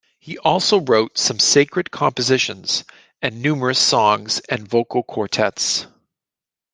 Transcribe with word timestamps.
He 0.17 0.39
also 0.39 0.81
wrote 0.81 1.19
some 1.19 1.37
sacred 1.37 1.91
compositions, 1.91 2.85
and 3.21 3.39
numerous 3.39 3.77
songs 3.77 4.39
and 4.49 4.67
vocal 4.67 5.03
quartets. 5.03 5.85